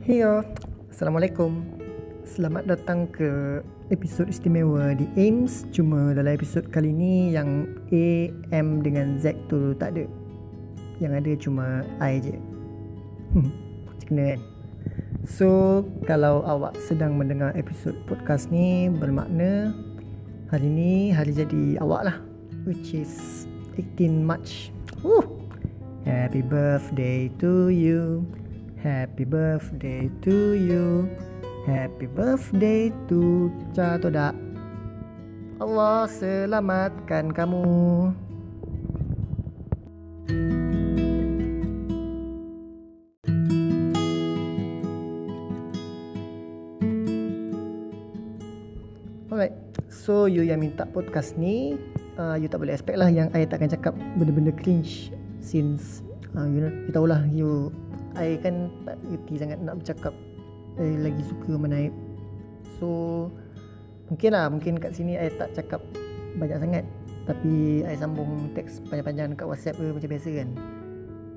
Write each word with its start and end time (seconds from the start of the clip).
Heyo, 0.00 0.40
Assalamualaikum. 0.88 1.60
Selamat 2.24 2.64
datang 2.64 3.04
ke 3.12 3.60
episod 3.92 4.24
istimewa 4.32 4.96
di 4.96 5.04
AIMS. 5.12 5.68
Cuma 5.76 6.16
dalam 6.16 6.32
episod 6.32 6.64
kali 6.72 6.88
ni 6.88 7.36
yang 7.36 7.68
A, 7.92 8.32
M 8.48 8.80
dengan 8.80 9.20
Z 9.20 9.36
tu 9.52 9.76
tak 9.76 9.92
ada. 9.92 10.08
Yang 11.04 11.12
ada 11.20 11.32
cuma 11.36 11.66
I 12.00 12.16
je. 12.16 12.32
Hmm, 13.36 13.52
kena 14.08 14.24
kan? 14.32 14.40
So, 15.28 15.84
kalau 16.08 16.48
awak 16.48 16.80
sedang 16.80 17.20
mendengar 17.20 17.52
episod 17.52 17.92
podcast 18.08 18.48
ni 18.48 18.88
bermakna 18.88 19.76
hari 20.48 20.68
ni 20.72 21.12
hari 21.12 21.36
jadi 21.36 21.76
awak 21.84 22.08
lah. 22.08 22.16
Which 22.64 22.96
is 22.96 23.44
18 23.76 24.24
March. 24.24 24.72
Woo! 25.04 25.44
Happy 26.08 26.40
birthday 26.40 27.28
to 27.36 27.68
you. 27.68 28.24
Happy 28.80 29.28
birthday 29.28 30.08
to 30.24 30.56
you. 30.56 31.04
Happy 31.68 32.08
birthday 32.08 32.88
to 33.12 33.52
Catoda. 33.76 34.32
Allah 35.60 36.08
selamatkan 36.08 37.28
kamu. 37.36 37.60
Alright, 49.28 49.52
so 49.92 50.24
you 50.24 50.40
yang 50.40 50.64
minta 50.64 50.88
podcast 50.88 51.36
ni, 51.36 51.76
uh, 52.16 52.40
you 52.40 52.48
tak 52.48 52.64
boleh 52.64 52.72
expect 52.72 52.96
lah 52.96 53.12
yang 53.12 53.28
I 53.36 53.44
takkan 53.44 53.68
cakap 53.68 53.92
benda-benda 54.16 54.56
cringe 54.56 55.12
since 55.44 56.00
uh, 56.36 56.46
you 56.46 56.60
know, 56.62 56.72
you 56.86 56.92
tahulah 56.92 57.20
you 57.30 57.50
I 58.14 58.38
kan 58.42 58.70
tak 58.82 58.98
reti 59.06 59.34
sangat 59.38 59.58
nak 59.62 59.78
bercakap 59.78 60.14
I 60.78 60.98
lagi 60.98 61.22
suka 61.26 61.52
menaip 61.54 61.94
So 62.78 62.88
Mungkin 64.10 64.30
lah 64.34 64.50
Mungkin 64.50 64.82
kat 64.82 64.94
sini 64.98 65.14
I 65.14 65.30
tak 65.30 65.54
cakap 65.54 65.82
Banyak 66.38 66.58
sangat. 66.58 66.84
Tapi 67.26 67.86
I 67.86 67.94
sambung 67.94 68.50
teks 68.54 68.82
panjang-panjang 68.90 69.34
Dekat 69.34 69.46
whatsapp 69.46 69.78
ke 69.78 69.94
Macam 69.94 70.10
biasa 70.10 70.28
kan. 70.34 70.48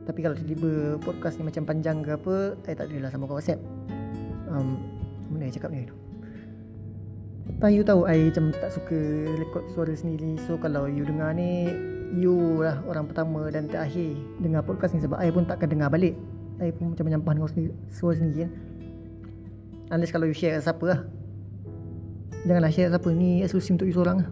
Tapi 0.09 0.19
kalau 0.25 0.35
tiba-tiba 0.37 0.71
Podcast 1.01 1.37
ni 1.37 1.43
macam 1.45 1.63
panjang 1.69 1.97
ke 2.01 2.09
apa 2.17 2.35
I 2.65 2.73
tak 2.73 2.89
adalah 2.89 3.09
sambung 3.13 3.29
kat 3.29 3.37
whatsapp. 3.37 3.61
Um, 4.49 4.81
Mana 5.29 5.49
I 5.49 5.53
cakap 5.53 5.69
ni 5.69 5.85
tu 5.85 5.97
Lepas 7.43 7.75
you 7.75 7.83
tahu 7.83 8.07
I 8.07 8.31
macam 8.31 8.55
tak 8.55 8.71
suka 8.71 8.97
Rekod 9.35 9.67
suara 9.75 9.93
sendiri. 9.93 10.39
So 10.47 10.55
kalau 10.55 10.87
you 10.87 11.03
dengar 11.03 11.35
ni 11.35 11.67
You 12.13 12.61
lah 12.61 12.77
orang 12.85 13.09
pertama 13.09 13.49
dan 13.49 13.65
terakhir 13.65 14.13
Dengar 14.37 14.61
podcast 14.61 14.93
ni 14.93 15.01
Sebab 15.01 15.17
I 15.17 15.33
pun 15.33 15.49
takkan 15.49 15.65
dengar 15.65 15.89
balik. 15.89 16.13
I 16.61 16.69
pun 16.69 16.93
macam 16.93 17.09
menyampah 17.09 17.33
dengan 17.33 17.49
sendiri, 17.49 17.73
suara 17.89 18.15
sendiri 18.21 18.45
kan 18.45 18.51
Unless 19.97 20.13
kalau 20.13 20.29
you 20.29 20.37
share 20.37 20.53
dengan 20.53 20.65
siapa 20.65 20.85
lah. 20.85 20.99
Janganlah 22.45 22.69
share 22.69 22.93
siapa 22.93 23.09
Ni 23.13 23.41
eksklusif 23.41 23.73
untuk 23.73 23.89
you 23.89 23.97
seorang 23.97 24.21
lah. 24.21 24.29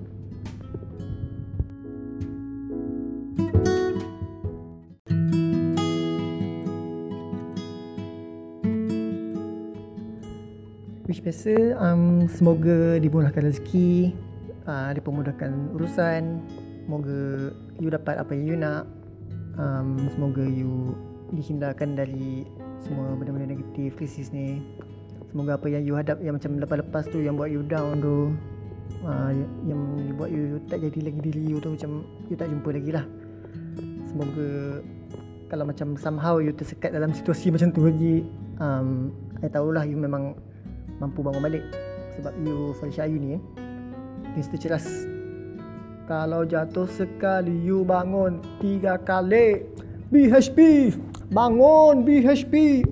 Biasa 11.32 11.80
um, 11.80 12.28
Semoga 12.28 13.00
dimudahkan 13.00 13.48
rezeki 13.48 14.12
uh, 14.68 14.92
Dipermudahkan 14.92 15.72
urusan 15.80 16.44
Semoga 16.84 17.56
you 17.82 17.90
dapat 17.90 18.22
apa 18.22 18.32
yang 18.38 18.46
you 18.46 18.56
nak. 18.62 18.86
Um, 19.58 19.98
Semoga 20.14 20.46
you 20.46 20.94
dihindarkan 21.34 21.98
dari 21.98 22.46
semua 22.86 23.18
benda-benda 23.18 23.58
negatif 23.58 23.98
krisis 23.98 24.30
ni. 24.30 24.62
Semoga 25.34 25.58
apa 25.58 25.66
yang 25.72 25.82
you 25.82 25.98
hadap 25.98 26.22
yang 26.22 26.38
macam 26.38 26.62
lepas-lepas 26.62 27.10
tu 27.10 27.24
yang 27.24 27.34
buat 27.34 27.50
you 27.50 27.66
down 27.66 27.98
tu 28.04 28.38
uh, 29.02 29.32
yang 29.66 29.80
buat 30.14 30.30
you 30.30 30.62
tak 30.70 30.84
jadi 30.86 31.10
lagi 31.10 31.20
diri 31.24 31.44
you 31.56 31.58
tu 31.58 31.74
macam 31.74 32.06
you 32.30 32.38
tak 32.38 32.52
jumpa 32.52 32.70
lagi 32.70 32.92
lah. 32.94 33.06
Semoga 34.06 34.50
kalau 35.52 35.68
macam 35.68 36.00
somehow 36.00 36.40
you 36.40 36.56
tersekat 36.56 36.96
dalam 36.96 37.12
situasi 37.12 37.52
macam 37.52 37.76
tu 37.76 37.84
lagi 37.84 38.24
um, 38.60 39.12
I 39.44 39.52
tahulah 39.52 39.84
you 39.84 40.00
memang 40.00 40.38
mampu 41.00 41.20
bangun 41.20 41.44
balik 41.44 41.64
sebab 42.16 42.32
you 42.40 42.72
Falisha 42.80 43.04
Ayu 43.04 43.20
ni 43.20 43.36
eh 43.36 43.42
Mr. 44.40 44.56
Ceras 44.56 45.11
kalau 46.10 46.46
jatuh 46.48 46.90
sekali 46.90 47.54
you 47.62 47.86
bangun 47.86 48.42
tiga 48.62 48.98
kali. 49.02 49.66
BHP 50.12 50.92
Bangun 51.32 52.04
BHP 52.04 52.84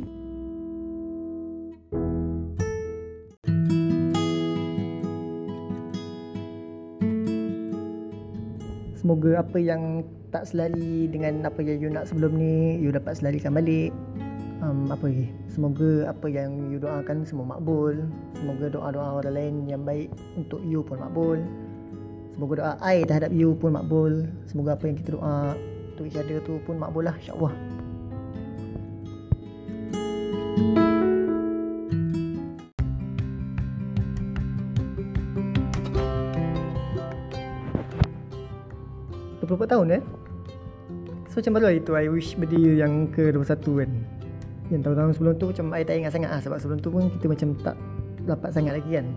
Semoga 8.96 9.44
apa 9.44 9.60
yang 9.60 10.08
tak 10.32 10.48
selari 10.48 11.12
dengan 11.12 11.44
apa 11.44 11.60
yang 11.60 11.84
you 11.84 11.92
nak 11.92 12.08
sebelum 12.08 12.40
ni 12.40 12.80
You 12.80 12.96
dapat 12.96 13.20
selarikan 13.20 13.52
balik. 13.52 13.92
Um, 14.64 14.88
Apa 14.88 15.12
lagi? 15.12 15.28
Semoga 15.52 16.08
apa 16.08 16.28
yang 16.32 16.72
you 16.72 16.80
doakan 16.80 17.28
semua 17.28 17.58
makbul. 17.58 18.00
Semoga 18.40 18.72
doa-doa 18.72 19.20
orang 19.20 19.36
lain 19.36 19.56
yang 19.68 19.84
baik 19.84 20.08
untuk 20.40 20.64
you 20.64 20.80
pun 20.88 21.04
makbul 21.04 21.40
Semoga 22.40 22.56
doa 22.56 22.74
I 22.80 23.04
terhadap 23.04 23.36
you 23.36 23.52
pun 23.52 23.76
makbul. 23.76 24.24
Semoga 24.48 24.80
apa 24.80 24.88
yang 24.88 24.96
kita 24.96 25.20
doa 25.20 25.60
untuk 25.92 26.08
each 26.08 26.16
other 26.16 26.40
tu 26.40 26.56
pun 26.64 26.80
makbul 26.80 27.04
lah 27.04 27.12
InsyaAllah. 27.20 27.52
Berapa 39.44 39.66
tahun 39.68 40.00
eh? 40.00 40.02
So 41.28 41.44
macam 41.44 41.60
baru 41.60 41.76
hari 41.76 41.84
tu 41.84 41.92
I 42.00 42.08
wish 42.08 42.40
birthday 42.40 42.80
yang 42.80 43.12
ke-21 43.12 43.68
kan? 43.84 43.92
Yang 44.72 44.82
tahun-tahun 44.88 45.12
sebelum 45.20 45.34
tu 45.36 45.46
macam 45.52 45.66
I 45.76 45.84
tak 45.84 46.00
ingat 46.00 46.16
sangat 46.16 46.32
lah 46.32 46.40
Sebab 46.40 46.58
sebelum 46.64 46.80
tu 46.80 46.88
pun 46.88 47.12
kita 47.20 47.26
macam 47.28 47.52
tak 47.68 47.76
dapat 48.24 48.50
sangat 48.56 48.80
lagi 48.80 48.96
kan 48.96 49.12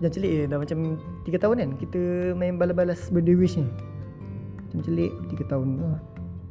Jangan 0.00 0.16
celik 0.16 0.32
je 0.32 0.42
dah 0.48 0.56
macam 0.56 0.78
3 1.28 1.36
tahun 1.36 1.56
kan 1.60 1.70
Kita 1.76 2.00
main 2.32 2.56
balas-balas 2.56 3.12
birthday 3.12 3.36
wish 3.36 3.60
ni. 3.60 3.68
Macam 4.72 4.80
celik 4.80 5.12
3 5.28 5.52
tahun. 5.52 5.68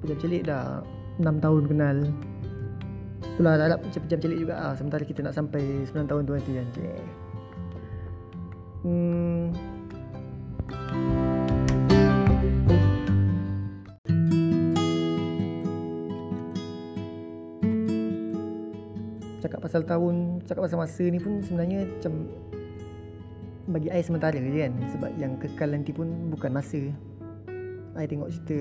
Macam 0.05 0.17
celik 0.21 0.45
dah 0.45 0.85
6 1.17 1.25
tahun 1.41 1.63
kenal. 1.65 1.97
Itulah 3.25 3.53
dah 3.57 3.67
dapat 3.73 3.89
macam 3.89 4.21
celik 4.21 4.37
juga. 4.37 4.53
Lah 4.53 4.77
Sementara 4.77 5.01
kita 5.01 5.25
nak 5.25 5.33
sampai 5.33 5.81
9 5.89 6.05
tahun 6.05 6.21
tu 6.29 6.33
nanti 6.37 6.51
kan 6.53 6.67
Hmm. 8.79 9.49
Cakap 19.41 19.59
pasal 19.65 19.81
tahun, 19.89 20.45
cakap 20.45 20.69
pasal 20.69 20.77
masa 20.79 21.03
ni 21.09 21.17
pun 21.17 21.41
sebenarnya 21.43 21.89
macam 21.89 22.13
bagi 23.69 23.87
I 23.93 24.01
sementara 24.01 24.33
je 24.33 24.49
kan 24.49 24.73
sebab 24.97 25.09
yang 25.21 25.37
kekal 25.37 25.69
nanti 25.69 25.93
pun 25.93 26.33
bukan 26.33 26.49
masa. 26.49 26.81
I 27.93 28.05
tengok 28.09 28.29
cerita 28.33 28.59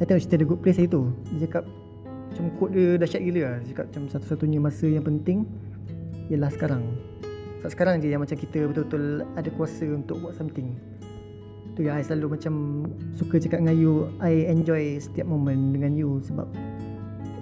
I 0.00 0.04
tengok 0.04 0.22
cerita 0.24 0.36
The 0.40 0.46
Good 0.48 0.60
Place 0.64 0.78
hari 0.80 0.88
tu. 0.88 1.12
Dia 1.36 1.48
cakap 1.48 1.64
macam 2.32 2.44
quote 2.56 2.72
dia 2.72 2.88
dahsyat 2.96 3.22
gila 3.22 3.40
lah. 3.44 3.56
Dia 3.60 3.68
cakap 3.76 3.84
macam 3.92 4.02
satu-satunya 4.12 4.58
masa 4.60 4.86
yang 4.88 5.04
penting 5.04 5.44
ialah 6.32 6.50
sekarang. 6.52 6.82
Sebab 7.60 7.70
sekarang 7.72 7.94
je 8.00 8.08
yang 8.12 8.22
macam 8.24 8.36
kita 8.36 8.66
betul-betul 8.68 9.24
ada 9.36 9.48
kuasa 9.52 9.84
untuk 9.92 10.16
buat 10.24 10.32
something. 10.36 10.76
Tu 11.76 11.84
yang 11.84 12.00
I 12.00 12.04
selalu 12.04 12.40
macam 12.40 12.54
suka 13.12 13.36
cakap 13.36 13.60
dengan 13.60 13.76
you, 13.76 14.08
I 14.24 14.48
enjoy 14.48 14.96
setiap 14.96 15.28
moment 15.28 15.76
dengan 15.76 15.92
you 15.92 16.24
sebab 16.24 16.48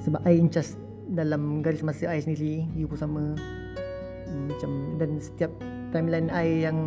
sebab 0.02 0.20
I 0.26 0.36
in 0.42 0.50
charge 0.50 0.74
dalam 1.14 1.62
garis 1.62 1.84
masa 1.84 2.10
I 2.10 2.20
sendiri 2.20 2.64
You 2.72 2.88
pun 2.88 2.98
sama 2.98 3.22
hmm, 4.28 4.44
Macam 4.50 4.70
Dan 5.00 5.20
setiap 5.20 5.52
timeline 5.94 6.26
I 6.34 6.66
yang 6.66 6.78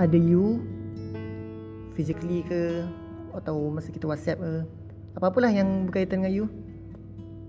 Ada 0.00 0.16
you 0.16 0.64
Physically 1.92 2.40
ke 2.48 2.88
Atau 3.36 3.68
masa 3.68 3.92
kita 3.92 4.08
whatsapp 4.08 4.40
ke 4.40 4.64
Apa-apalah 5.20 5.52
yang 5.52 5.84
berkaitan 5.84 6.24
dengan 6.24 6.32
you 6.32 6.46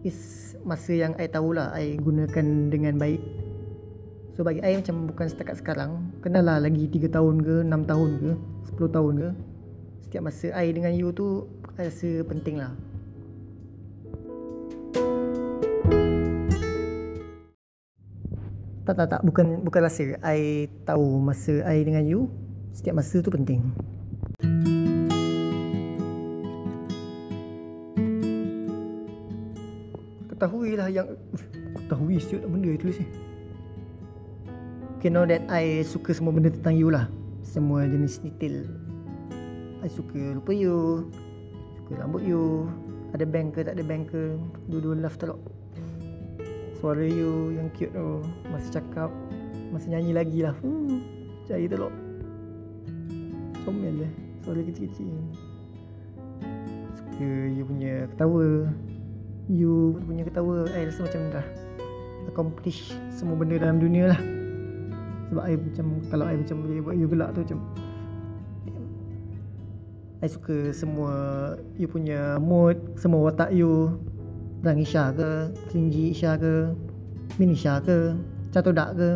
Is 0.04 0.52
masa 0.68 0.92
yang 0.92 1.16
I 1.16 1.32
tahulah 1.32 1.72
I 1.74 1.96
gunakan 1.98 2.70
dengan 2.70 3.00
baik. 3.00 3.24
So 4.36 4.46
bagi 4.46 4.62
I 4.62 4.78
macam 4.78 5.10
bukan 5.10 5.26
setakat 5.32 5.64
sekarang 5.64 6.14
Kenal 6.20 6.46
lah 6.46 6.60
lagi 6.62 6.86
3 6.86 7.10
tahun 7.10 7.42
ke 7.42 7.56
6 7.66 7.90
tahun 7.90 8.10
ke 8.20 8.32
10 8.78 8.96
tahun 8.96 9.14
ke 9.18 9.30
Setiap 10.06 10.22
masa 10.28 10.48
I 10.54 10.70
dengan 10.76 10.94
you 10.94 11.10
tu 11.16 11.48
I 11.80 11.90
rasa 11.90 12.22
penting 12.28 12.62
lah 12.62 12.87
Tak 18.88 18.96
tak 18.96 19.08
tak. 19.12 19.22
Bukan 19.28 19.68
bukan 19.68 19.82
rasa 19.84 20.16
I 20.24 20.72
tahu 20.88 21.20
masa 21.20 21.60
I 21.68 21.84
dengan 21.84 22.08
you 22.08 22.32
setiap 22.72 23.04
masa 23.04 23.20
tu 23.20 23.28
penting. 23.28 23.60
ketahui 30.38 30.78
lah 30.78 30.86
yang 30.86 31.18
ketahui 31.74 32.22
siut 32.22 32.46
benda 32.46 32.70
itu 32.70 32.94
sih 32.94 33.10
Okay, 35.02 35.10
know 35.10 35.26
that 35.26 35.42
I 35.50 35.82
suka 35.82 36.14
semua 36.14 36.34
benda 36.34 36.50
tentang 36.50 36.74
you 36.74 36.90
lah. 36.90 37.06
Semua 37.46 37.86
jenis 37.86 38.18
detail. 38.18 38.66
I 39.86 39.90
suka 39.94 40.34
rupa 40.34 40.50
you 40.50 41.06
Suka 41.78 42.02
rambut 42.02 42.26
you. 42.26 42.66
Ada 43.14 43.30
bank 43.30 43.54
ke 43.54 43.60
tak 43.62 43.78
ada 43.78 43.86
bank 43.86 44.10
ke 44.10 44.42
Dua-dua 44.66 44.98
love 44.98 45.14
telok 45.22 45.38
Suara 46.78 47.02
you 47.02 47.58
yang 47.58 47.74
cute 47.74 47.90
tu 47.90 48.22
Masih 48.54 48.70
cakap 48.70 49.10
Masih 49.74 49.94
nyanyi 49.94 50.14
lagi 50.14 50.40
lah. 50.46 50.54
Hmm, 50.62 51.02
Cari 51.50 51.66
telok 51.66 51.94
Comel 53.66 54.06
lah 54.06 54.12
Suara 54.46 54.64
kecil-kecil. 54.64 55.12
Suka 56.96 57.28
you 57.52 57.68
punya 57.68 58.08
ketawa. 58.16 58.72
You 59.52 60.00
punya 60.08 60.24
ketawa 60.24 60.72
I 60.72 60.88
rasa 60.88 61.04
macam 61.04 61.22
dah 61.36 61.46
Accomplish 62.32 62.96
semua 63.12 63.36
benda 63.36 63.60
dalam 63.60 63.80
dunia 63.84 64.16
lah. 64.16 64.22
Sebab 65.28 65.44
I 65.44 65.56
macam 65.60 65.86
Kalau 66.08 66.26
I 66.32 66.36
macam 66.40 66.56
boleh 66.64 66.80
buat 66.80 66.96
you 66.96 67.08
gelak 67.12 67.30
tu 67.36 67.40
macam 67.44 67.60
I 70.18 70.28
suka 70.32 70.72
semua 70.72 71.12
You 71.76 71.92
punya 71.92 72.40
mood 72.40 72.80
Semua 72.96 73.28
watak 73.28 73.52
you 73.52 74.00
Rang 74.66 74.80
Isha 74.82 75.14
ke 75.14 75.54
Tinggi 75.70 76.14
Isha 76.14 76.34
ke 76.38 76.74
Min 77.38 77.54
Isha 77.54 77.78
ke 77.82 78.18
Catodak 78.50 78.98
ke 78.98 79.10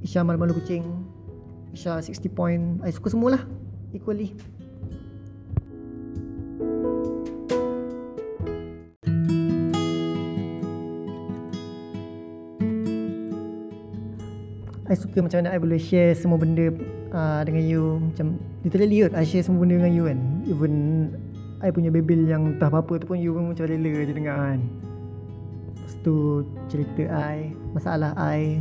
Isha 0.00 0.24
malu-malu 0.24 0.56
kucing 0.56 0.84
Isha 1.76 2.00
60 2.00 2.32
point 2.32 2.64
I 2.80 2.88
suka 2.88 3.12
semualah 3.12 3.44
Equally. 3.96 4.36
I 14.86 14.94
suka 14.94 15.18
macam 15.18 15.42
mana 15.42 15.50
I 15.50 15.58
boleh 15.58 15.82
share 15.82 16.14
semua 16.14 16.38
benda 16.38 16.70
uh, 17.10 17.42
dengan 17.42 17.64
you. 17.66 17.98
Macam 17.98 18.38
literally 18.62 19.02
kot 19.02 19.18
I 19.18 19.26
share 19.26 19.42
semua 19.42 19.66
benda 19.66 19.82
dengan 19.82 19.92
you 19.96 20.04
kan. 20.06 20.20
Even 20.46 20.72
I 21.64 21.72
punya 21.72 21.88
bebel 21.88 22.28
yang 22.28 22.56
entah 22.56 22.68
apa-apa 22.68 23.00
tu 23.00 23.08
pun 23.08 23.16
you 23.16 23.32
pun 23.32 23.52
macam 23.52 23.64
rela 23.64 23.92
je 24.04 24.12
dengar 24.12 24.36
kan. 24.36 24.60
Lepas 25.72 25.94
tu 26.04 26.44
cerita 26.68 27.02
I, 27.08 27.56
masalah 27.72 28.12
I 28.16 28.60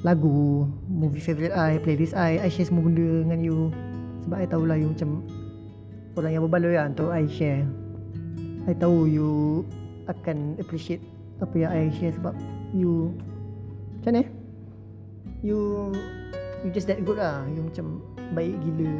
Lagu, 0.00 0.64
movie 0.88 1.20
favourite 1.20 1.52
I, 1.52 1.76
playlist 1.76 2.16
I 2.16 2.40
I 2.40 2.48
share 2.48 2.64
semua 2.64 2.88
benda 2.88 3.04
dengan 3.04 3.40
you. 3.44 3.68
Sebab 4.24 4.36
I 4.40 4.46
tahulah 4.48 4.76
you 4.80 4.88
macam 4.96 5.20
Orang 6.16 6.32
yang 6.34 6.42
berbaloi 6.48 6.74
lah 6.74 6.88
untuk 6.88 7.12
I 7.12 7.28
share. 7.28 7.64
I 8.64 8.72
tahu 8.76 9.08
you 9.08 9.30
akan 10.08 10.56
appreciate 10.58 11.04
apa 11.40 11.54
yang 11.56 11.70
I 11.72 11.88
share 11.94 12.12
sebab 12.12 12.34
you 12.76 13.14
Macam 14.00 14.12
mana 14.12 14.20
eh? 14.24 14.28
you 15.40 15.92
you 16.64 16.68
just 16.72 16.88
that 16.88 17.00
good 17.04 17.20
lah. 17.20 17.44
You 17.52 17.68
macam 17.68 18.00
baik 18.32 18.56
gila 18.64 18.92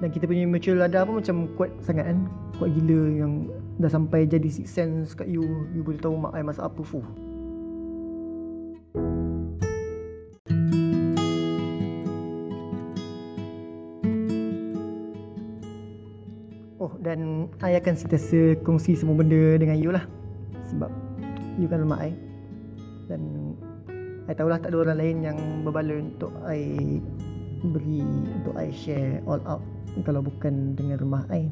dan 0.00 0.08
kita 0.08 0.24
punya 0.24 0.48
mutual 0.48 0.80
ada 0.80 1.04
pun 1.04 1.20
macam 1.20 1.44
kuat 1.60 1.70
sangat 1.84 2.08
kan? 2.08 2.24
Kuat 2.56 2.72
gila 2.72 3.00
yang 3.20 3.32
dah 3.76 3.92
sampai 3.92 4.24
jadi 4.24 4.48
six 4.48 4.72
sense 4.72 5.12
kat 5.12 5.28
you. 5.28 5.44
You 5.76 5.84
boleh 5.84 6.00
tahu 6.00 6.16
mak 6.16 6.32
I 6.32 6.40
masak 6.40 6.72
apa 6.72 6.80
fuh. 6.80 7.04
Oh 16.80 16.96
dan 17.04 17.52
I 17.60 17.76
akan 17.76 17.92
sentiasa 17.92 18.56
kongsi 18.64 18.96
semua 18.96 19.20
benda 19.20 19.60
dengan 19.60 19.76
you 19.76 19.92
lah. 19.92 20.08
Sebab 20.72 20.88
you 21.60 21.68
kan 21.68 21.84
mak 21.84 22.08
I. 22.08 22.12
Dan 23.04 23.52
I 24.24 24.32
tahulah 24.32 24.64
tak 24.64 24.72
ada 24.72 24.80
orang 24.80 24.96
lain 24.96 25.16
yang 25.28 25.38
berbaloi 25.60 26.08
untuk 26.08 26.32
I 26.48 26.64
beri 27.60 28.00
untuk 28.40 28.56
I 28.56 28.72
share 28.72 29.20
all 29.28 29.44
out 29.44 29.60
kalau 30.06 30.22
bukan 30.24 30.78
dengan 30.78 30.96
rumah 31.00 31.26
I. 31.28 31.50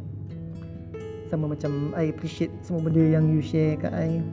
Sama 1.29 1.50
macam 1.50 1.93
I 1.93 2.08
appreciate 2.08 2.55
semua 2.64 2.81
benda 2.88 3.05
yang 3.05 3.29
you 3.29 3.44
share 3.44 3.76
kat 3.76 3.93
I. 3.93 4.25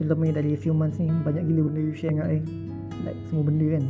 Terutama 0.00 0.32
dari 0.32 0.56
few 0.56 0.72
months 0.72 0.96
ni 0.98 1.12
banyak 1.12 1.44
gila 1.44 1.70
benda 1.70 1.80
you 1.84 1.94
share 1.94 2.10
dengan 2.10 2.26
I. 2.26 2.38
Like 3.04 3.20
semua 3.28 3.44
benda 3.46 3.66
kan. 3.78 3.84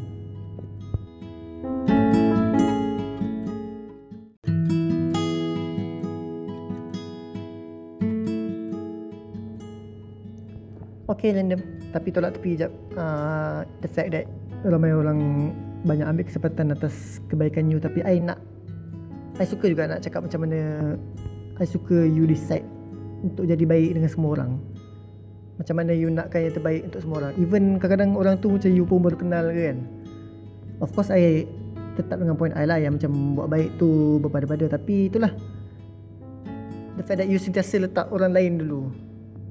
Okay 11.11 11.35
random 11.35 11.59
Tapi 11.91 12.09
tolak 12.15 12.39
tepi 12.39 12.55
sekejap 12.55 12.73
uh, 12.95 13.67
The 13.83 13.91
fact 13.91 14.15
that 14.15 14.31
Ramai 14.63 14.95
orang 14.95 15.51
Banyak 15.83 16.07
ambil 16.07 16.25
kesempatan 16.31 16.71
atas 16.71 17.19
Kebaikan 17.27 17.67
you 17.67 17.83
Tapi 17.83 18.07
I 18.07 18.23
nak 18.23 18.39
I 19.41 19.49
suka 19.49 19.73
juga 19.73 19.89
nak 19.89 20.05
cakap 20.05 20.21
macam 20.29 20.45
mana 20.45 20.61
I 21.57 21.65
suka 21.65 21.97
you 22.05 22.29
decide 22.29 22.65
Untuk 23.25 23.49
jadi 23.49 23.65
baik 23.65 24.01
dengan 24.01 24.11
semua 24.13 24.37
orang. 24.37 24.61
Macam 25.61 25.75
mana 25.77 25.93
you 25.93 26.09
nakkan 26.09 26.49
yang 26.49 26.55
terbaik 26.57 26.89
untuk 26.89 27.01
semua 27.05 27.17
orang. 27.25 27.33
Even 27.37 27.77
kadang-kadang 27.77 28.17
orang 28.17 28.35
tu 28.41 28.49
macam 28.49 28.71
you 28.73 28.85
pun 28.85 29.01
baru 29.01 29.17
kenal 29.17 29.45
kan. 29.49 29.77
Of 30.81 30.93
course 30.93 31.13
I 31.13 31.49
Tetap 31.97 32.23
dengan 32.23 32.39
point 32.39 32.55
I 32.57 32.65
lah 32.65 32.79
Yang 32.81 33.03
macam 33.03 33.35
buat 33.37 33.49
baik 33.53 33.77
tu 33.77 34.21
Berpada-pada. 34.21 34.77
Tapi 34.77 35.09
itulah. 35.13 35.33
The 36.97 37.05
fact 37.05 37.25
that 37.25 37.29
you 37.33 37.41
sentiasa 37.41 37.81
letak 37.81 38.13
orang 38.13 38.37
lain 38.37 38.61
dulu 38.61 38.93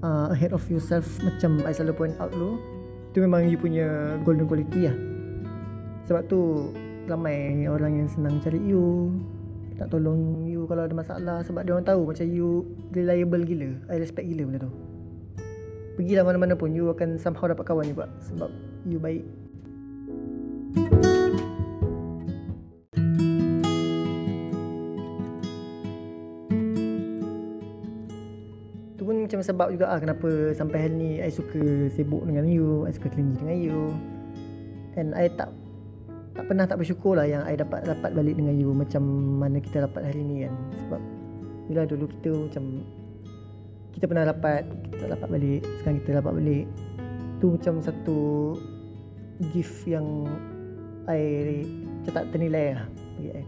uh, 0.06 0.30
ahead 0.30 0.54
of 0.54 0.62
yourself 0.70 1.08
macam 1.26 1.64
I 1.66 1.74
selalu 1.74 1.94
point 1.98 2.16
out 2.22 2.30
dulu 2.30 2.62
itu 3.10 3.26
memang 3.26 3.50
you 3.50 3.58
punya 3.58 4.22
golden 4.22 4.46
quality 4.46 4.86
lah. 4.86 4.96
Sebab 6.06 6.30
tu 6.30 6.70
ramai 7.10 7.66
orang 7.66 8.06
yang 8.06 8.08
senang 8.10 8.38
cari 8.38 8.62
you 8.62 9.10
tak 9.80 9.96
tolong 9.96 10.44
you 10.44 10.68
kalau 10.68 10.84
ada 10.84 10.92
masalah 10.92 11.40
sebab 11.48 11.64
dia 11.64 11.72
orang 11.72 11.88
tahu 11.88 12.04
macam 12.04 12.28
you 12.28 12.68
reliable 12.92 13.40
gila. 13.48 13.72
I 13.88 13.96
respect 14.04 14.28
gila 14.28 14.44
benda 14.52 14.68
tu. 14.68 14.72
Pergilah 15.96 16.28
mana-mana 16.28 16.60
pun 16.60 16.76
you 16.76 16.92
akan 16.92 17.16
somehow 17.16 17.48
dapat 17.48 17.64
kawan 17.64 17.88
juga 17.88 18.12
sebab 18.20 18.52
you 18.84 19.00
baik. 19.00 19.24
Macam 29.30 29.46
sebab 29.46 29.70
juga 29.70 29.94
ah 29.94 30.02
kenapa 30.02 30.58
sampai 30.58 30.90
hari 30.90 30.96
ni 30.98 31.10
I 31.22 31.30
suka 31.30 31.62
sibuk 31.94 32.26
dengan 32.26 32.50
you, 32.50 32.90
I 32.90 32.92
suka 32.98 33.14
kelinci 33.14 33.38
dengan 33.46 33.62
you. 33.62 33.94
And 34.98 35.14
I 35.14 35.30
tak 35.30 35.54
tak 36.40 36.56
pernah 36.56 36.64
tak 36.64 36.80
bersyukur 36.80 37.20
lah 37.20 37.28
yang 37.28 37.44
I 37.44 37.60
dapat 37.60 37.84
dapat 37.84 38.16
balik 38.16 38.40
dengan 38.40 38.56
you 38.56 38.72
macam 38.72 39.04
mana 39.44 39.60
kita 39.60 39.84
dapat 39.84 40.08
hari 40.08 40.24
ni 40.24 40.48
kan. 40.48 40.56
Sebab 40.88 41.02
bila 41.68 41.84
dulu 41.84 42.08
kita 42.08 42.32
macam 42.32 42.64
kita 43.92 44.08
pernah 44.08 44.24
dapat, 44.24 44.64
kita 44.88 44.96
tak 45.04 45.10
dapat 45.20 45.28
balik, 45.36 45.62
sekarang 45.84 45.98
kita 46.00 46.12
dapat 46.24 46.32
balik. 46.40 46.66
Tu 47.44 47.46
macam 47.52 47.74
satu 47.84 48.20
gift 49.52 49.84
yang 49.84 50.32
I 51.12 51.68
tak 52.08 52.32
ternilai 52.32 52.80
lah 52.80 52.88
bagi 53.20 53.32
I. 53.36 53.44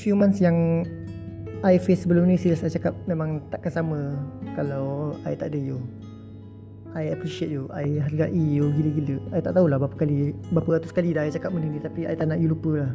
few 0.00 0.16
months 0.16 0.40
yang 0.40 0.80
I 1.60 1.76
face 1.76 2.08
sebelum 2.08 2.24
ni 2.24 2.40
serius 2.40 2.64
I 2.64 2.72
cakap 2.72 2.96
memang 3.04 3.44
takkan 3.52 3.68
sama 3.68 4.16
kalau 4.56 5.12
I 5.28 5.36
tak 5.36 5.52
ada 5.52 5.60
you. 5.60 5.76
I 6.96 7.12
appreciate 7.12 7.52
you. 7.52 7.68
I 7.68 8.00
hargai 8.00 8.32
you 8.32 8.72
gila-gila. 8.72 9.20
I 9.36 9.44
tak 9.44 9.52
tahulah 9.60 9.76
berapa 9.76 9.92
kali, 9.92 10.32
berapa 10.56 10.80
ratus 10.80 10.88
kali 10.88 11.12
dah 11.12 11.28
I 11.28 11.30
cakap 11.30 11.52
benda 11.52 11.68
ni 11.68 11.76
tapi 11.76 12.08
I 12.08 12.16
tak 12.16 12.32
nak 12.32 12.40
you 12.40 12.56
lupa 12.56 12.80
lah. 12.80 12.92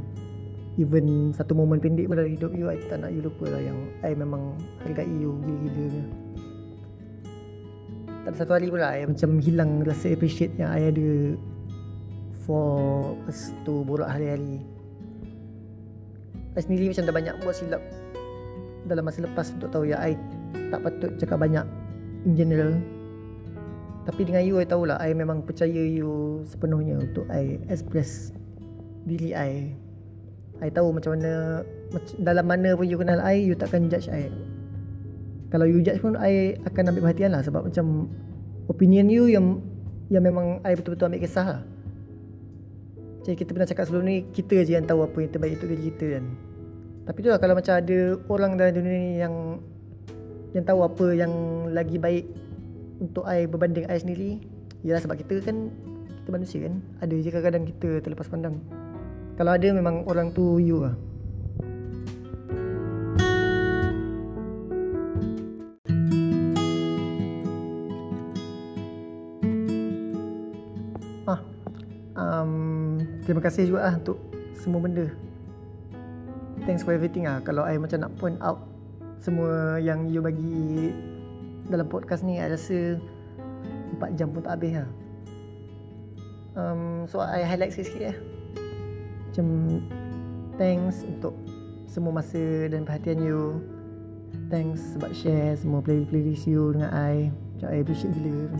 Even 0.81 1.29
satu 1.31 1.53
momen 1.53 1.77
pendek 1.77 2.09
pun 2.09 2.17
dalam 2.17 2.33
hidup 2.33 2.51
you, 2.57 2.65
I 2.67 2.81
tak 2.89 3.05
nak 3.05 3.13
you 3.13 3.21
lupa 3.21 3.53
lah 3.53 3.61
yang 3.61 3.77
I 4.01 4.17
memang 4.17 4.57
hargai 4.81 5.05
you 5.13 5.37
gila-gila. 5.45 6.03
Tak 8.25 8.29
ada 8.33 8.37
satu 8.41 8.51
hari 8.57 8.73
pun 8.73 8.81
lah 8.81 8.97
I 8.97 9.05
macam 9.05 9.29
hilang 9.45 9.85
rasa 9.85 10.09
appreciate 10.09 10.57
yang 10.57 10.73
I 10.73 10.89
ada 10.89 11.37
for 12.49 13.13
us 13.29 13.53
to 13.61 13.85
borak 13.85 14.09
hari-hari. 14.09 14.65
I 16.57 16.61
sendiri 16.65 16.89
macam 16.89 17.05
dah 17.05 17.13
banyak 17.13 17.35
buat 17.45 17.53
silap 17.53 17.85
dalam 18.85 19.03
masa 19.05 19.25
lepas 19.25 19.49
untuk 19.53 19.69
tahu 19.73 19.89
ya 19.89 19.97
I 20.01 20.13
tak 20.69 20.81
patut 20.81 21.11
cakap 21.17 21.41
banyak 21.41 21.65
in 22.25 22.33
general. 22.37 22.71
Tapi 24.05 24.21
dengan 24.21 24.45
you 24.45 24.61
I 24.61 24.65
tahulah 24.69 25.01
I 25.01 25.17
memang 25.17 25.41
percaya 25.41 25.81
you 25.81 26.41
sepenuhnya 26.45 27.01
untuk 27.01 27.25
I 27.29 27.57
express 27.73 28.29
diri 29.09 29.33
I. 29.33 29.73
I 30.61 30.69
tahu 30.69 30.93
macam 30.93 31.17
mana 31.17 31.65
dalam 32.21 32.45
mana 32.45 32.77
pun 32.77 32.85
you 32.85 33.01
kenal 33.01 33.17
I 33.19 33.41
you 33.41 33.57
takkan 33.57 33.89
judge 33.89 34.07
I. 34.13 34.29
Kalau 35.49 35.65
you 35.65 35.81
judge 35.81 36.05
pun 36.05 36.13
I 36.17 36.53
akan 36.69 36.93
ambil 36.93 37.09
perhatian 37.09 37.33
lah 37.33 37.41
sebab 37.41 37.65
macam 37.65 38.09
opinion 38.69 39.09
you 39.09 39.25
yang 39.25 39.61
yang 40.13 40.21
memang 40.21 40.61
I 40.61 40.77
betul-betul 40.77 41.09
ambil 41.09 41.25
kisah 41.25 41.45
lah. 41.45 41.61
Jadi 43.25 43.41
kita 43.41 43.57
pernah 43.57 43.65
cakap 43.65 43.89
sebelum 43.89 44.05
ni 44.05 44.21
Kita 44.29 44.61
je 44.61 44.77
yang 44.77 44.85
tahu 44.85 45.01
apa 45.01 45.17
yang 45.17 45.33
terbaik 45.33 45.57
untuk 45.57 45.73
diri 45.73 45.89
kita 45.89 46.21
kan 46.21 46.25
Tapi 47.05 47.21
tu 47.21 47.29
lah 47.29 47.37
kalau 47.37 47.53
macam 47.53 47.77
ada 47.77 47.97
orang 48.33 48.57
dalam 48.57 48.73
dunia 48.73 48.97
ni 48.97 49.11
yang 49.21 49.61
Yang 50.57 50.65
tahu 50.73 50.79
apa 50.81 51.05
yang 51.13 51.33
lagi 51.69 52.01
baik 52.01 52.25
Untuk 52.97 53.29
I 53.29 53.45
berbanding 53.45 53.85
I 53.85 54.01
sendiri 54.01 54.41
Yalah 54.81 55.05
sebab 55.05 55.21
kita 55.21 55.37
kan 55.45 55.69
Kita 56.25 56.29
manusia 56.33 56.65
kan 56.65 56.81
Ada 57.05 57.13
je 57.13 57.29
kadang-kadang 57.29 57.63
kita 57.69 57.89
terlepas 58.01 58.25
pandang 58.25 58.57
Kalau 59.37 59.53
ada 59.53 59.67
memang 59.69 60.01
orang 60.09 60.33
tu 60.33 60.57
you 60.57 60.81
lah 60.81 60.97
Ah, 71.25 71.41
um, 72.13 73.01
terima 73.25 73.41
kasih 73.41 73.65
juga 73.65 73.89
lah 73.89 73.97
untuk 73.97 74.21
semua 74.53 74.77
benda. 74.77 75.09
Thanks 76.65 76.81
for 76.81 76.97
everything 76.97 77.29
ah. 77.29 77.37
Kalau 77.45 77.61
I 77.61 77.77
macam 77.77 78.01
nak 78.01 78.17
point 78.17 78.41
out 78.41 78.65
semua 79.21 79.77
yang 79.77 80.09
you 80.09 80.17
bagi 80.21 80.89
dalam 81.69 81.85
podcast 81.85 82.25
ni, 82.25 82.41
I 82.41 82.49
rasa 82.49 82.97
4 84.01 84.17
jam 84.17 84.33
pun 84.33 84.41
tak 84.41 84.57
habis 84.57 84.81
lah. 84.81 84.89
Um, 86.57 87.05
so 87.05 87.21
I 87.21 87.45
highlight 87.45 87.69
sikit-sikit 87.69 88.01
lah. 88.09 88.17
Macam 89.29 89.47
thanks 90.57 91.05
untuk 91.05 91.37
semua 91.85 92.17
masa 92.17 92.65
dan 92.65 92.81
perhatian 92.81 93.21
you. 93.21 93.61
Thanks 94.49 94.81
sebab 94.97 95.13
share 95.13 95.53
semua 95.61 95.85
playlist 95.85 96.49
you 96.49 96.73
dengan 96.73 96.89
I. 96.89 97.29
Macam 97.29 97.67
I 97.71 97.77
appreciate 97.85 98.13
gila. 98.17 98.57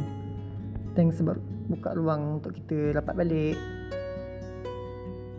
Thanks 0.94 1.18
sebab 1.18 1.42
buka 1.74 1.98
ruang 1.98 2.38
untuk 2.38 2.54
kita 2.54 3.02
dapat 3.02 3.18
balik. 3.18 3.58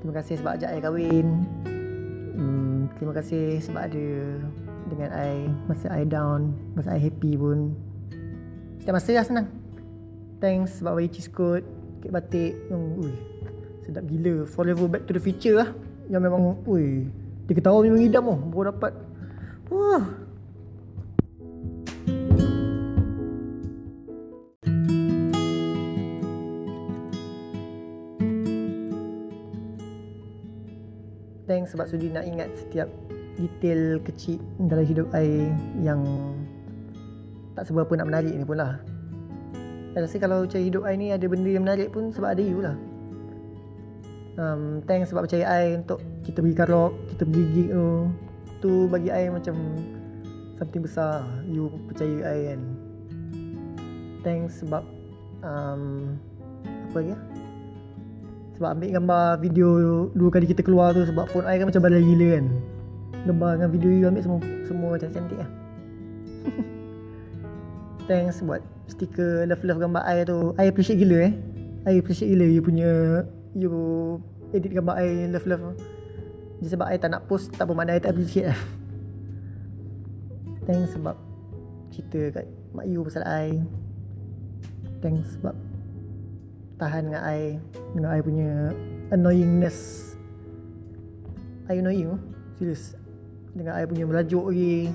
Terima 0.02 0.12
kasih 0.18 0.34
sebab 0.42 0.58
ajak 0.58 0.70
I 0.74 0.80
kahwin. 0.82 1.46
Terima 2.96 3.12
kasih 3.12 3.60
sebab 3.60 3.92
ada 3.92 4.06
dengan 4.88 5.10
I 5.12 5.52
masa 5.68 5.92
I 5.92 6.08
down, 6.08 6.56
masa 6.72 6.96
I 6.96 7.00
happy 7.00 7.36
pun. 7.36 7.76
Setiap 8.80 8.96
masa 8.96 9.10
lah 9.12 9.26
senang. 9.26 9.48
Thanks 10.40 10.80
sebab 10.80 10.96
bagi 10.96 11.12
cheese 11.12 11.28
code, 11.28 11.64
kek 12.00 12.12
batik 12.12 12.56
yang 12.72 12.96
ui, 12.96 13.12
sedap 13.84 14.04
gila. 14.08 14.48
Forever 14.48 14.88
back 14.88 15.04
to 15.04 15.12
the 15.12 15.20
future 15.20 15.60
lah. 15.60 15.68
Yang 16.08 16.22
memang 16.24 16.42
ui, 16.64 17.08
dia 17.44 17.54
ketawa 17.54 17.84
memang 17.84 18.00
hidam 18.00 18.32
oh, 18.32 18.38
baru 18.48 18.72
dapat. 18.72 18.92
Wah, 19.68 20.04
Thanks 31.66 31.82
sebab 31.82 31.90
sudi 31.90 32.14
nak 32.14 32.22
ingat 32.22 32.46
setiap 32.54 32.86
detail 33.34 33.98
kecil 34.06 34.38
dalam 34.70 34.86
hidup 34.86 35.10
I 35.10 35.50
yang 35.82 35.98
tak 37.58 37.66
seberapa 37.66 37.90
nak 37.98 38.06
menarik 38.06 38.38
ni 38.38 38.46
pun 38.46 38.62
lah. 38.62 38.78
Saya 39.90 40.06
rasa 40.06 40.22
kalau 40.22 40.46
cari 40.46 40.70
hidup 40.70 40.86
I 40.86 40.94
ni 40.94 41.10
ada 41.10 41.26
benda 41.26 41.50
yang 41.50 41.66
menarik 41.66 41.90
pun 41.90 42.14
sebab 42.14 42.38
ada 42.38 42.38
you 42.38 42.62
lah. 42.62 42.78
Um, 44.38 44.78
thanks 44.86 45.10
sebab 45.10 45.26
percaya 45.26 45.42
I 45.66 45.74
untuk 45.74 45.98
kita 46.22 46.38
pergi 46.38 46.54
karok, 46.54 46.92
kita 47.10 47.22
pergi 47.26 47.44
gig 47.50 47.68
tu. 47.74 47.90
Tu 48.62 48.72
bagi 48.86 49.10
I 49.10 49.26
macam 49.26 49.58
something 50.62 50.86
besar. 50.86 51.26
You 51.50 51.66
percaya 51.90 52.30
I 52.30 52.38
kan. 52.54 52.60
Thanks 54.22 54.62
sebab 54.62 54.86
um, 55.42 56.14
apa 56.62 56.94
lagi 56.94 57.10
ya? 57.10 57.18
Sebab 58.56 58.72
ambil 58.72 58.88
gambar 58.96 59.24
video 59.44 59.68
dua 60.16 60.28
kali 60.32 60.48
kita 60.48 60.64
keluar 60.64 60.96
tu 60.96 61.04
sebab 61.04 61.28
phone 61.28 61.44
I 61.44 61.60
kan 61.60 61.68
macam 61.68 61.84
balai 61.84 62.00
gila 62.00 62.40
kan. 62.40 62.44
Gambar 63.28 63.50
dengan 63.60 63.70
video 63.70 63.90
you 63.92 64.06
ambil 64.08 64.22
semua 64.24 64.40
semua 64.64 64.90
cantik-cantik 64.96 65.38
lah. 65.44 65.50
Thanks 68.08 68.40
buat 68.40 68.64
stiker 68.88 69.44
love-love 69.44 69.80
gambar 69.84 70.02
I 70.08 70.24
tu. 70.24 70.56
I 70.56 70.72
appreciate 70.72 70.96
gila 70.96 71.28
eh. 71.28 71.32
I 71.84 72.00
appreciate 72.00 72.32
gila 72.32 72.48
you 72.48 72.64
punya 72.64 72.90
you 73.52 73.72
edit 74.56 74.72
gambar 74.72 75.04
I 75.04 75.28
love-love. 75.28 75.76
Jadi 76.64 76.68
sebab 76.72 76.86
I 76.88 76.96
tak 76.96 77.12
nak 77.12 77.28
post 77.28 77.52
tak 77.52 77.68
bermakna 77.68 77.92
I 77.92 78.00
tak 78.00 78.16
appreciate 78.16 78.56
lah. 78.56 78.60
Thanks 80.66 80.96
sebab 80.96 81.20
cerita 81.92 82.40
kat 82.40 82.48
mak 82.72 82.88
you 82.88 83.04
pasal 83.04 83.20
I. 83.28 83.60
Thanks 85.04 85.36
sebab 85.36 85.65
tahan 86.76 87.08
dengan 87.08 87.22
I 87.24 87.40
dengan 87.96 88.10
I 88.12 88.20
punya 88.20 88.50
annoyingness. 89.12 89.78
I 91.66 91.82
annoying 91.82 92.20
serius? 92.60 92.94
Dengan 93.56 93.74
I 93.80 93.88
punya 93.88 94.04
merajuk 94.06 94.52
lagi? 94.52 94.92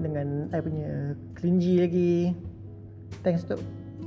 Dengan 0.00 0.50
I 0.50 0.58
punya 0.58 1.14
cringy 1.36 1.74
lagi? 1.84 2.14
Thanks 3.22 3.46
untuk 3.46 3.60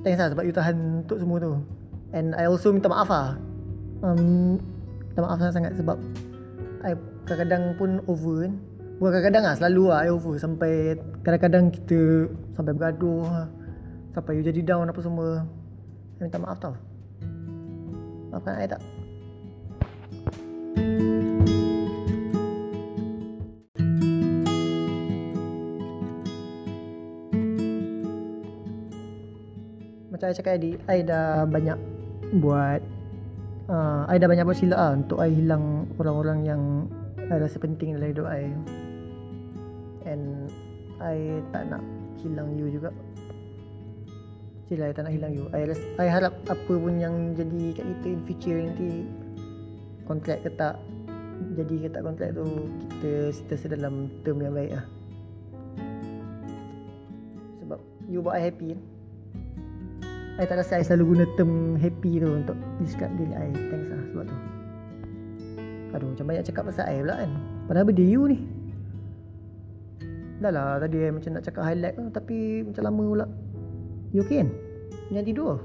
thanks 0.03 0.19
lah 0.19 0.33
sebab 0.33 0.43
you 0.43 0.53
tahan 0.53 1.05
untuk 1.05 1.17
semua 1.21 1.37
tu. 1.39 1.53
And 2.11 2.33
I 2.35 2.49
also 2.49 2.73
minta 2.73 2.89
maaf 2.89 3.07
lah. 3.07 3.37
Um, 4.01 4.57
minta 5.13 5.21
maaf 5.23 5.37
sangat-sangat 5.41 5.73
sebab 5.79 5.97
I 6.83 6.97
kadang-kadang 7.29 7.63
pun 7.77 7.89
over 8.09 8.45
kan. 8.47 8.53
Bukan 8.97 9.09
kadang-kadang 9.13 9.43
lah 9.45 9.55
selalu 9.55 9.83
lah 9.93 9.99
I 10.03 10.09
over 10.09 10.33
sampai 10.41 10.97
kadang-kadang 11.21 11.69
kita 11.69 12.31
sampai 12.57 12.71
bergaduh 12.73 13.21
lah. 13.29 13.47
sampai 14.17 14.41
you 14.41 14.43
jadi 14.49 14.65
down 14.65 14.89
apa 14.89 14.97
semua 14.97 15.45
I 16.17 16.25
minta 16.25 16.41
maaf 16.41 16.57
tau. 16.57 16.73
Maafkan 18.33 18.57
I 18.57 18.65
tak? 18.65 18.81
Macam 30.09 30.25
I 30.25 30.33
cakap 30.33 30.57
tadi 30.57 30.73
I 30.89 31.05
dah 31.05 31.45
banyak 31.45 31.77
buat 32.41 32.81
uh, 33.69 34.09
I 34.09 34.17
dah 34.17 34.25
banyak 34.25 34.49
buat 34.49 34.57
silap 34.57 34.81
lah 34.81 34.91
Untuk 34.97 35.21
I 35.21 35.29
hilang 35.29 35.85
orang-orang 36.01 36.39
yang 36.41 36.61
I 37.29 37.37
rasa 37.37 37.61
penting 37.61 37.93
dalam 37.93 38.09
hidup 38.09 38.25
I 38.25 38.49
And 40.09 40.49
I 40.97 41.45
tak 41.53 41.69
nak 41.69 41.85
hilang 42.25 42.57
you 42.57 42.73
juga 42.73 42.89
Still 44.67 44.83
I 44.83 44.91
tak 44.91 45.07
nak 45.07 45.15
hilang 45.15 45.31
you. 45.31 45.47
I, 45.55 45.63
I 45.95 46.11
harap 46.11 46.43
apa 46.43 46.73
pun 46.75 46.99
yang 46.99 47.31
jadi 47.39 47.71
kat 47.71 47.87
kita 47.87 48.07
in 48.11 48.21
future 48.27 48.59
nanti 48.59 49.07
Kontrak 50.03 50.43
ke 50.43 50.51
tak 50.59 50.75
Jadi 51.55 51.87
ke 51.87 51.87
tak 51.87 52.03
kontrak 52.03 52.35
tu 52.35 52.67
Kita 52.91 53.31
sentiasa 53.31 53.71
dalam 53.71 54.11
term 54.27 54.43
yang 54.43 54.51
baik 54.51 54.75
lah. 54.75 54.83
Sebab 57.63 57.79
you 58.11 58.19
buat 58.19 58.35
I 58.35 58.51
happy 58.51 58.75
kan? 58.75 58.81
I 60.35 60.43
tak 60.43 60.59
rasa 60.59 60.83
I 60.83 60.83
selalu 60.83 61.15
guna 61.15 61.23
term 61.39 61.79
happy 61.79 62.19
tu 62.19 62.27
Untuk 62.27 62.59
describe 62.83 63.15
diri 63.15 63.39
I. 63.39 63.47
Thanks 63.71 63.87
lah 63.87 64.03
sebab 64.11 64.23
tu. 64.27 64.37
Aduh 65.95 66.11
macam 66.11 66.25
banyak 66.27 66.43
cakap 66.43 66.67
pasal 66.67 66.91
I 66.91 66.99
pula 67.07 67.15
kan? 67.23 67.31
Padahal 67.71 67.87
benda 67.87 68.03
you 68.03 68.27
ni. 68.27 68.43
Dah 70.43 70.51
lah 70.51 70.75
tadi 70.83 71.07
I 71.07 71.15
macam 71.15 71.39
nak 71.39 71.47
cakap 71.47 71.63
highlight 71.63 71.95
tu 71.95 72.03
Tapi 72.11 72.67
macam 72.67 72.83
lama 72.83 73.03
pula 73.15 73.27
Kan? 74.13 74.47
Jangan 75.11 75.25
tidur 75.27 75.55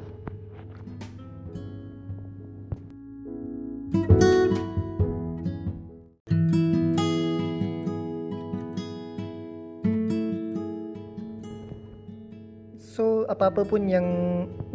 So 12.92 13.25
apa-apa 13.25 13.64
pun 13.64 13.88
yang 13.88 14.04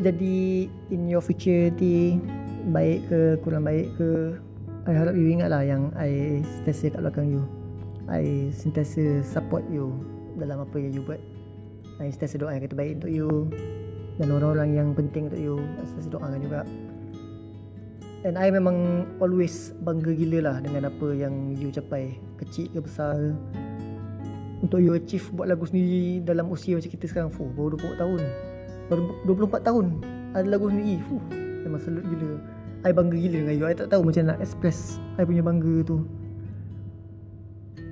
jadi 0.01 0.65
in 0.89 1.05
your 1.05 1.21
future 1.21 1.69
nanti 1.69 2.17
Baik 2.67 3.07
ke 3.07 3.39
kurang 3.45 3.63
baik 3.63 3.93
ke 3.95 4.35
I 4.89 4.95
harap 4.95 5.13
you 5.13 5.29
ingat 5.29 5.53
lah 5.53 5.61
yang 5.61 5.93
I 5.93 6.41
sentiasa 6.41 6.95
kat 6.95 6.99
belakang 7.03 7.27
you. 7.29 7.43
I 8.09 8.51
sentiasa 8.51 9.21
support 9.21 9.67
you 9.67 9.95
dalam 10.39 10.63
apa 10.63 10.75
yang 10.79 10.95
you 10.97 11.03
buat 11.03 11.19
I 11.97 12.13
sentiasa 12.13 12.37
doa 12.37 12.53
yang 12.53 12.65
terbaik 12.65 13.01
untuk 13.01 13.11
you. 13.11 13.29
Dan 14.17 14.33
orang-orang 14.33 14.69
yang 14.73 14.87
penting 14.93 15.29
untuk 15.29 15.41
you. 15.41 15.57
I 15.57 15.83
sentiasa 15.89 16.09
doakan 16.13 16.39
juga. 16.41 16.61
And 18.25 18.33
I 18.37 18.49
memang 18.49 19.05
always 19.21 19.77
bangga 19.85 20.09
gila 20.17 20.39
lah 20.41 20.55
Dengan 20.57 20.89
apa 20.89 21.07
yang 21.13 21.53
you 21.57 21.69
capai. 21.69 22.17
Kecil 22.41 22.69
ke 22.73 22.81
besar. 22.81 23.17
Untuk 24.57 24.81
you 24.81 24.97
achieve 24.97 25.25
buat 25.37 25.45
lagu 25.45 25.69
sendiri 25.69 26.25
Dalam 26.25 26.49
usia 26.49 26.73
macam 26.73 26.89
kita 26.89 27.05
sekarang 27.05 27.29
Fuh, 27.29 27.45
Baru 27.53 27.77
24 27.77 28.01
tahun. 28.01 28.21
Baru 28.89 29.01
24 29.45 29.69
tahun 29.69 29.85
Ada 30.33 30.47
lagu 30.49 30.65
sendiri 30.73 30.97
Fuh, 31.05 31.23
Memang 31.61 31.81
salut 31.81 32.05
gila. 32.09 32.41
I 32.85 32.93
bangga 32.93 33.17
gila 33.17 33.37
dengan 33.45 33.55
you. 33.57 33.65
I 33.69 33.77
tak 33.77 33.89
tahu 33.93 34.01
macam 34.05 34.33
nak 34.33 34.41
express 34.41 34.97
I 35.17 35.25
punya 35.25 35.45
bangga 35.45 35.85
tu 35.85 36.01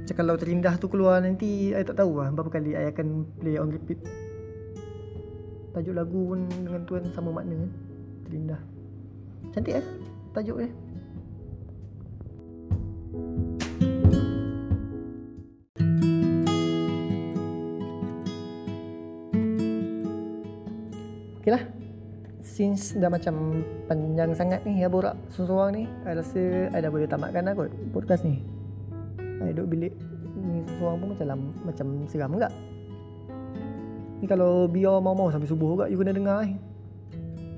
macam 0.06 0.22
kalau 0.22 0.38
terindah 0.38 0.78
tu 0.78 0.86
keluar 0.86 1.18
nanti 1.18 1.74
I 1.74 1.82
tak 1.82 1.98
tahu 1.98 2.22
lah 2.22 2.30
berapa 2.30 2.54
kali 2.54 2.78
I 2.78 2.94
akan 2.94 3.26
play 3.42 3.58
on 3.58 3.74
repeat. 3.74 3.98
Tajuk 5.74 5.98
lagu 5.98 6.30
pun 6.30 6.46
dengan 6.46 6.86
tuan 6.86 7.10
sama 7.10 7.34
makna 7.34 7.66
Terindah. 8.30 8.62
Cantik 9.50 9.82
eh 9.82 9.86
tajuk 10.30 10.62
dia? 10.62 10.70
Eh? 10.70 10.74
Okay 21.42 21.50
lah. 21.50 21.66
Since 22.46 23.02
dah 23.02 23.10
macam 23.10 23.66
panjang 23.90 24.38
sangat 24.38 24.62
ni 24.70 24.86
Ya 24.86 24.86
borak 24.86 25.18
seorang 25.34 25.74
ni 25.74 25.90
I 26.06 26.14
rasa 26.14 26.70
I 26.70 26.78
dah 26.78 26.94
boleh 26.94 27.10
tamatkan 27.10 27.42
lah 27.42 27.58
kot 27.58 27.74
podcast 27.90 28.22
ni. 28.22 28.55
I 29.44 29.52
duduk 29.52 29.68
bilik 29.76 29.94
ni 30.36 30.62
seorang 30.78 30.98
pun 31.00 31.08
macam 31.16 31.38
macam 31.64 31.88
seram 32.12 32.32
enggak 32.36 32.54
Ni 34.24 34.26
kalau 34.32 34.68
biar 34.72 35.04
mau-mau 35.04 35.28
sampai 35.28 35.48
subuh 35.50 35.76
juga 35.76 35.86
You 35.92 36.00
kena 36.00 36.16
dengar 36.16 36.48
eh. 36.48 36.56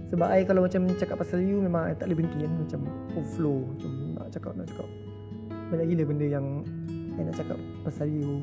Sebab 0.09 0.27
I 0.31 0.41
kalau 0.47 0.65
macam 0.65 0.89
cakap 0.97 1.21
pasal 1.21 1.45
you 1.45 1.61
Memang 1.61 1.91
I 1.91 1.93
tak 1.93 2.09
boleh 2.09 2.25
berhenti 2.25 2.37
kan. 2.41 2.51
Macam 2.57 2.79
overflow 3.13 3.57
Macam 3.61 3.89
nak 4.17 4.27
cakap 4.33 4.51
nak 4.57 4.65
cakap. 4.73 4.87
Banyak 5.69 5.85
gila 5.93 6.03
benda 6.07 6.25
yang 6.25 6.45
I 7.17 7.21
nak 7.21 7.35
cakap 7.37 7.57
pasal 7.85 8.07
you. 8.09 8.41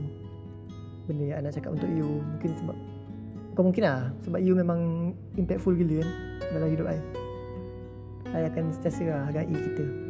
Benda 1.11 1.25
yang 1.27 1.37
I 1.41 1.43
nak 1.43 1.55
cakap 1.59 1.71
untuk 1.75 1.91
you. 1.91 2.23
Mungkin 2.23 2.51
sebab 2.63 2.77
Bukan 3.55 3.65
mungkin 3.71 3.83
lah. 3.83 4.01
Sebab 4.23 4.39
you 4.39 4.55
memang 4.55 5.11
Impactful 5.35 5.75
gila 5.75 6.07
kan 6.07 6.11
Dalam 6.55 6.69
hidup 6.71 6.87
I. 6.87 6.99
I 8.31 8.47
akan 8.47 8.71
sentiasa 8.71 9.03
lah 9.11 9.21
Hargai 9.27 9.51
kita 9.51 10.04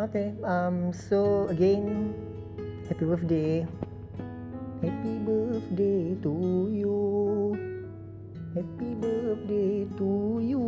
Okay, 0.00 0.32
um, 0.48 0.96
so 0.96 1.44
again, 1.52 2.16
happy 2.88 3.04
birthday. 3.04 3.68
Happy 4.80 5.12
birthday 5.20 6.16
to 6.24 6.32
you. 6.72 6.96
Happy 8.56 8.96
birthday 8.96 9.84
to 10.00 10.08
you. 10.40 10.64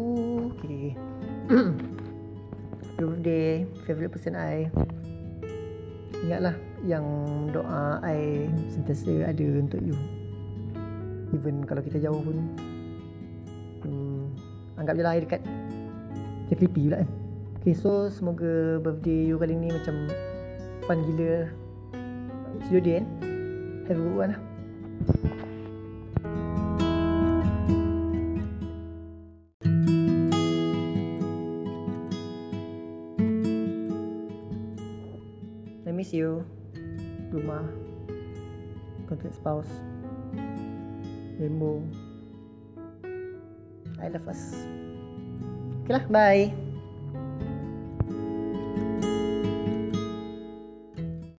Okay. 0.52 0.92
happy 2.92 3.04
birthday, 3.08 3.64
favorite 3.88 4.12
person 4.12 4.36
I. 4.36 4.68
Ingatlah 6.28 6.52
yang 6.84 7.08
doa 7.56 8.04
I 8.04 8.52
sentiasa 8.68 9.32
ada 9.32 9.46
untuk 9.56 9.80
you. 9.80 9.96
Even 11.32 11.64
kalau 11.64 11.80
kita 11.80 12.04
jauh 12.04 12.20
pun. 12.20 12.36
Hmm, 13.80 14.28
anggap 14.76 14.92
je 14.92 15.00
lah 15.00 15.16
I 15.16 15.24
dekat. 15.24 15.40
Creepy 16.52 16.68
pula 16.68 17.00
kan. 17.00 17.21
Okay, 17.62 17.78
so 17.78 18.10
semoga 18.10 18.82
birthday 18.82 19.30
you 19.30 19.38
kali 19.38 19.54
ni 19.54 19.70
macam 19.70 20.10
fun 20.82 20.98
gila. 21.06 21.46
See 22.66 22.74
you 22.74 22.82
again. 22.82 23.06
Have 23.86 23.94
a 23.94 24.02
good 24.02 24.18
one 24.18 24.30
lah. 24.34 24.42
I 35.86 35.94
miss 35.94 36.10
you. 36.10 36.42
Rumah. 37.30 37.62
Contract 39.06 39.38
spouse. 39.38 39.70
Rainbow. 41.38 41.78
I 44.02 44.10
love 44.10 44.26
us. 44.26 44.66
Okay 45.86 45.94
lah, 45.94 46.02
bye. 46.10 46.71